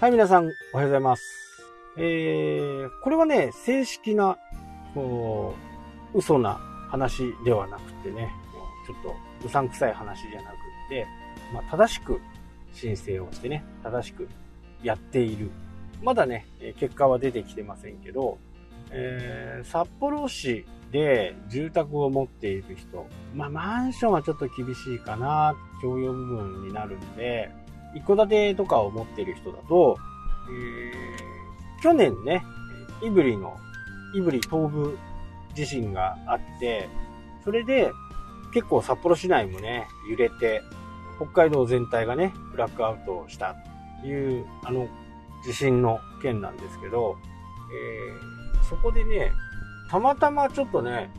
[0.00, 1.22] はい、皆さん、おはようございます。
[1.98, 4.38] えー、これはね、正式な、
[4.94, 5.54] こ
[6.14, 6.54] う、嘘な
[6.88, 8.30] 話ではなくてね、
[8.86, 10.54] ちょっとうさんくさい話じゃなく
[10.88, 11.06] て、
[11.52, 12.18] まあ、正しく
[12.72, 14.26] 申請をしてね、正しく
[14.82, 15.50] やっている。
[16.02, 16.46] まだね、
[16.78, 18.38] 結果は出てきてませんけど、
[18.90, 27.50] えー、札幌市で住宅を持っている人、まあ、マンションはちょっと厳しいかな、共用部分になるんで、
[27.94, 29.96] 一戸建てとかを持ってる人だと、
[30.50, 32.44] えー、去年ね、
[33.00, 33.56] 胆振の、
[34.14, 34.98] 胆振東部
[35.54, 36.88] 地震があって、
[37.44, 37.92] それで
[38.52, 40.62] 結構札幌市内もね、揺れて、
[41.16, 43.54] 北海道全体がね、ブラックアウトした
[44.00, 44.88] という、あの、
[45.44, 47.16] 地震の件なんですけど、
[47.72, 49.32] えー、そこでね、
[49.90, 51.10] たまたまちょっとね、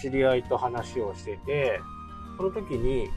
[0.00, 1.80] 知り合いと話をしてて、
[2.36, 3.08] その時に、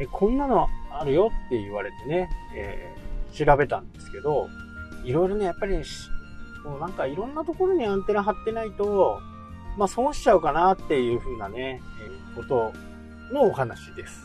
[0.00, 4.48] え、こんなのあるよって言われてね、えー、調べたんですけど、
[5.04, 5.76] いろいろね、やっぱり、
[6.64, 9.20] もうなんかいろんなところにアンテナ張ってないと、
[9.76, 11.80] まあ損しちゃうかなっていう風なね、
[12.34, 12.72] えー、こと
[13.32, 14.24] のお話です。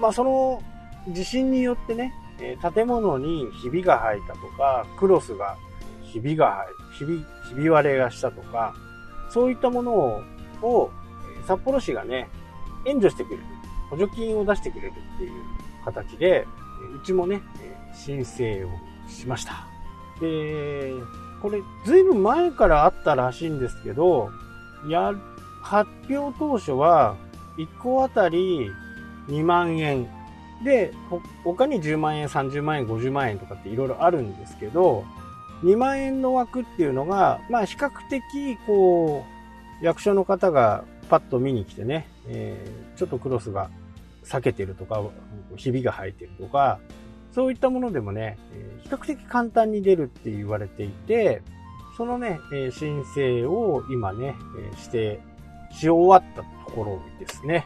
[0.00, 0.62] まあその
[1.08, 5.56] 地震によってね、えー、建物にひびが入ったとか、クロスが
[6.02, 6.66] ひびが
[6.98, 8.74] 入、ひび、ひび割れがしたとか、
[9.30, 10.22] そういったものを、
[10.62, 10.90] を
[11.46, 12.28] 札幌市がね、
[12.84, 13.42] 援助してくれる。
[13.90, 15.32] 補助金を出してくれるっていう
[15.84, 16.46] 形で、
[17.00, 17.42] うちもね、
[17.94, 18.68] 申請を
[19.08, 19.66] しました。
[20.20, 20.92] で、
[21.42, 24.30] これ、ずいぶん前からあったらしいんですけど、
[24.88, 25.14] や、
[25.62, 27.16] 発表当初は、
[27.58, 28.70] 1個あたり
[29.28, 30.08] 2万円。
[30.64, 30.92] で、
[31.44, 35.04] 他に10万円、30万円、50万円とかっていろいろあるんですけど、
[35.62, 39.24] 2万円の枠っていうのが、まあ比較的、こ
[39.82, 43.70] う、役所の方がパッと見に来てね、えー、ちょっとクロスが
[44.28, 45.02] 避けてるとか、
[45.56, 46.78] ひびが生えてるとか、
[47.32, 48.38] そういったものでもね、
[48.82, 51.42] 比較的簡単に出るって言われていて、
[51.96, 52.38] そのね、
[52.70, 54.36] 申請を今ね、
[54.76, 55.20] して、
[55.70, 57.64] し終わったところですね。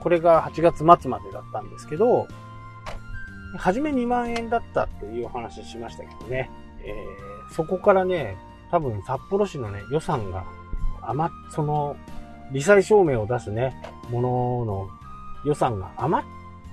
[0.00, 2.26] これが8月末までだったんですけど、
[3.56, 6.50] 初め2万円だったというお話しましたけどね、
[6.84, 6.94] え、
[7.52, 8.36] そこからね、
[8.70, 10.44] 多分札幌市のね、予算が
[11.02, 11.96] 余っ、その、
[12.52, 13.74] 理災証明を出すね、
[14.10, 14.88] ものの
[15.44, 16.28] 予算が余っ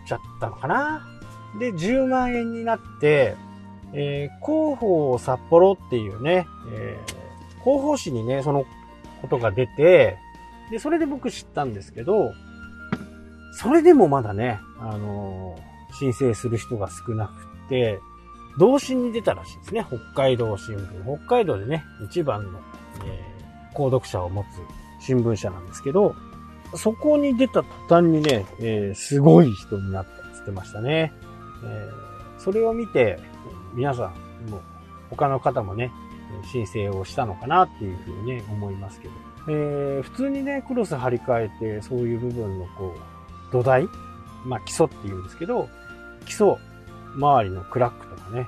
[0.08, 1.06] ちゃったのかな
[1.60, 3.36] で、10万円になって、
[3.94, 8.66] えー、広報札幌っていうね、えー、広報誌にね、その
[9.22, 10.18] ことが出て、
[10.72, 12.34] で、それで僕知ったんですけど、
[13.54, 18.00] それでもまだね、あのー、申請する人が少なくて、
[18.58, 19.86] 同心に出たらしいですね。
[19.88, 21.18] 北海道新聞。
[21.18, 22.60] 北海道でね、一番の、
[23.06, 26.16] えー、購読者を持つ新聞社なんですけど、
[26.74, 31.14] そこに出た途端にね、えー、すごい人になったって言ってましたね。
[31.64, 33.20] えー、それを見て、
[33.74, 34.14] 皆さ
[34.48, 34.62] ん、も
[35.10, 35.92] 他の方もね、
[36.52, 39.14] 申請をしたのかなっていうふうにね、思いますけど。
[39.48, 43.88] えー、普通にね、クロス張り替えて、そういう部分のこう、土台
[44.46, 45.68] まあ基礎って言うんですけど、
[46.26, 46.56] 基礎
[47.16, 48.48] 周りのクラックとかね。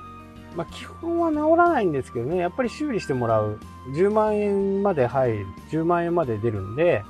[0.56, 3.58] まあ基本は治らないんですけどね、やっぱり修理してもらう。
[3.94, 7.04] 10万円まで入る、10万円まで出るんで、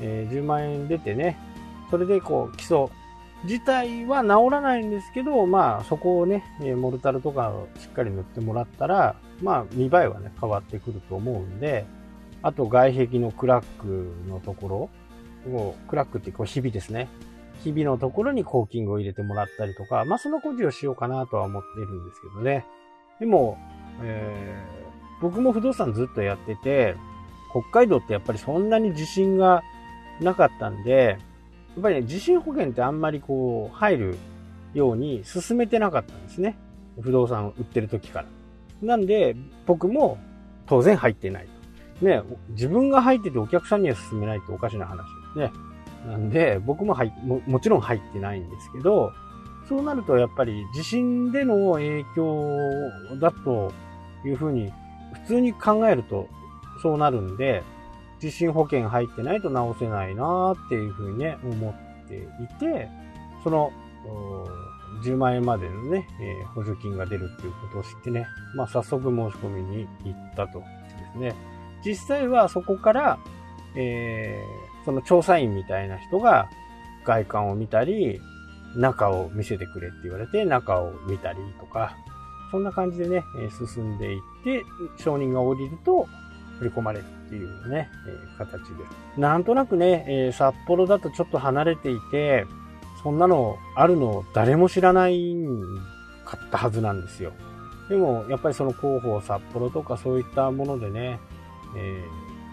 [0.00, 1.38] えー、10万円出てね、
[1.90, 2.88] それでこう基礎
[3.44, 6.42] 自体は治らないんですけど、まあそこをね、
[6.76, 11.86] モルタルとかをしっかり塗ってもらったら、まあ見栄えはね、変わってくると思うんで、
[12.42, 14.90] あと外壁のクラックのとこ
[15.46, 17.08] ろを、クラックってこうひびですね。
[17.62, 22.64] ひびのところにコーキングを入れてもらったりとか、まあその工事をしようかなとは思っているんですけどね。
[23.20, 23.56] でも、
[24.02, 26.96] えー、僕も不動産ずっとやってて、
[27.50, 29.62] 北海道ってやっぱりそんなに地震が
[30.20, 31.18] なかったんで、
[31.74, 34.18] やっぱりね、地震保険ってあんまりこう、入る
[34.74, 36.56] ように進めてなかったんですね。
[37.00, 38.26] 不動産を売ってる時から。
[38.82, 39.36] なんで、
[39.66, 40.18] 僕も
[40.66, 41.48] 当然入ってない。
[42.00, 45.52] ね、自分が入っててお客さんには進めないっておかしな話ですね。
[46.06, 49.12] なんで、僕も入ももちろん入ってないんですけど、
[49.68, 52.56] そうなるとやっぱり地震での影響
[53.20, 53.72] だと
[54.24, 54.72] いうふうに
[55.12, 56.26] 普通に考えると
[56.82, 57.62] そうなるんで、
[58.20, 62.88] 地震保険入ってないと直せないなっていうふうにね、思っていて、
[63.44, 63.72] その、
[65.02, 68.26] 10万円までのね、えー、補助金が出るっていうことを知ってね、
[68.56, 70.64] まあ早速申し込みに行ったとで
[71.12, 71.34] すね。
[71.84, 73.18] 実際はそこから、
[73.76, 76.48] えー、その調査員みたいな人が
[77.04, 78.20] 外観を見たり、
[78.76, 81.96] 中を見せてくれって言われて中を見たりとか、
[82.50, 83.22] そんな感じでね、
[83.74, 84.64] 進んでいって、
[84.96, 86.06] 承認が降りると
[86.58, 88.84] 振り込まれるっていうね、えー、形で。
[89.16, 92.46] なんとなくね、えー、札幌だとちょっと離れていて、
[93.02, 95.34] そんなのあるの誰も知らない
[96.24, 97.32] かったはずなんですよ。
[97.88, 101.20] でも、やっぱりその広報札幌とかそういったものでね、
[101.76, 102.04] え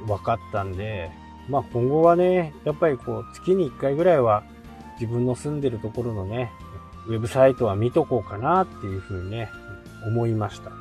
[0.03, 1.11] ー、分かったんで、
[1.49, 4.43] まあ今後はね、やっぱりこう、月に1回ぐらいは
[4.99, 6.51] 自分の住んでるところのね、
[7.07, 9.49] ウェブサイトは見とこうかなっていうふうにね、
[10.05, 10.71] 思いました。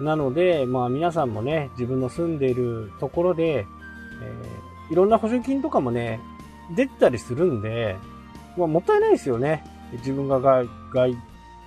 [0.00, 6.20] なので、まあ皆さんもね、自分の住んでいるところで、えー、いろんな補助金とかもね、
[6.74, 7.96] 出てたりするんで、
[8.56, 9.64] まあもったいないですよね。
[9.92, 11.16] 自分が該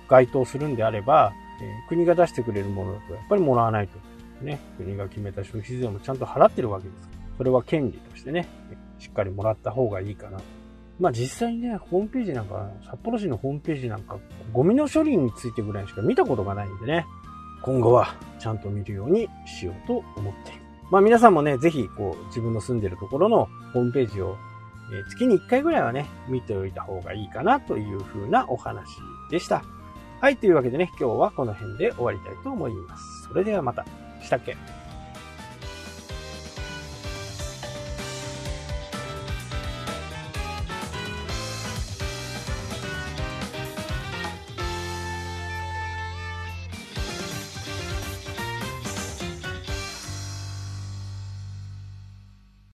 [0.08, 1.32] 該当するんであれば、
[1.62, 3.98] えー、国が出してくれるものだとやっぱりもらわないと。
[4.44, 7.08] ね、国が決めた消費税もちゃんと払ってるわけです。
[7.36, 8.48] それは権利としてね、
[8.98, 10.40] しっかりもらった方がいいかな。
[10.98, 14.18] まあ実際にね、ホームページなんか、札幌市のホームページなんか、
[14.52, 17.06] ゴミの処理についてぐらいしか見たことがないんでね、
[17.62, 20.60] 今後はちゃんと見るようにしようと思っている。
[20.90, 24.36] まあ皆さんもね、ぜひこう自分の住んでるところのホームページを、
[24.92, 28.86] え月に1回ぐらいはね、見ておいた方がいいかなという風なお話
[29.30, 29.62] でした。
[30.20, 33.04] はい、というわけでね、今日はこの辺で終わりたいと思います。
[33.28, 33.84] それではまた。
[34.22, 34.56] したっけ？